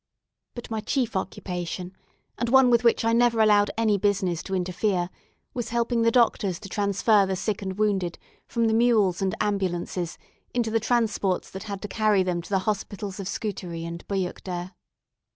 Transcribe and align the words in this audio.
But 0.55 0.71
my 0.71 0.79
chief 0.79 1.15
occupation, 1.15 1.95
and 2.39 2.49
one 2.49 2.71
with 2.71 2.83
which 2.83 3.05
I 3.05 3.13
never 3.13 3.39
allowed 3.39 3.69
any 3.77 3.99
business 3.99 4.41
to 4.41 4.55
interfere, 4.55 5.11
was 5.53 5.69
helping 5.69 6.01
the 6.01 6.09
doctors 6.09 6.59
to 6.61 6.69
transfer 6.69 7.27
the 7.27 7.35
sick 7.35 7.61
and 7.61 7.77
wounded 7.77 8.17
from 8.47 8.65
the 8.65 8.73
mules 8.73 9.21
and 9.21 9.35
ambulances 9.39 10.17
into 10.55 10.71
the 10.71 10.79
transports 10.79 11.51
that 11.51 11.65
had 11.65 11.83
to 11.83 11.87
carry 11.87 12.23
them 12.23 12.41
to 12.41 12.49
the 12.49 12.57
hospitals 12.65 13.19
of 13.19 13.27
Scutari 13.27 13.85
and 13.85 14.03
Buyukdere. 14.07 14.71